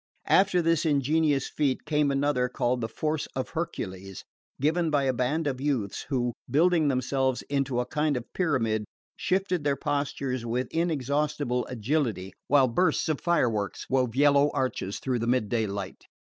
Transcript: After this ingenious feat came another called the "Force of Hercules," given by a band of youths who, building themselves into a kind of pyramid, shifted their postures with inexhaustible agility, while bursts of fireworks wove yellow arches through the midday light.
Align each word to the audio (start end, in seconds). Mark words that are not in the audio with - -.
After 0.25 0.63
this 0.63 0.83
ingenious 0.83 1.47
feat 1.47 1.85
came 1.85 2.09
another 2.09 2.49
called 2.49 2.81
the 2.81 2.87
"Force 2.87 3.27
of 3.35 3.49
Hercules," 3.49 4.23
given 4.59 4.89
by 4.89 5.03
a 5.03 5.13
band 5.13 5.45
of 5.45 5.61
youths 5.61 6.07
who, 6.09 6.33
building 6.49 6.87
themselves 6.87 7.43
into 7.51 7.79
a 7.79 7.85
kind 7.85 8.17
of 8.17 8.33
pyramid, 8.33 8.85
shifted 9.15 9.63
their 9.63 9.75
postures 9.75 10.43
with 10.43 10.69
inexhaustible 10.73 11.67
agility, 11.67 12.33
while 12.47 12.67
bursts 12.67 13.09
of 13.09 13.21
fireworks 13.21 13.85
wove 13.91 14.15
yellow 14.15 14.49
arches 14.55 14.97
through 14.97 15.19
the 15.19 15.27
midday 15.27 15.67
light. 15.67 16.03